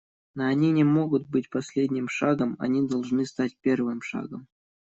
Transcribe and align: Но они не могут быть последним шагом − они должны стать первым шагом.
Но 0.33 0.45
они 0.47 0.71
не 0.71 0.83
могут 0.83 1.27
быть 1.27 1.51
последним 1.51 2.09
шагом 2.09 2.53
− 2.53 2.55
они 2.57 2.87
должны 2.89 3.23
стать 3.23 3.55
первым 3.61 4.01
шагом. 4.01 4.47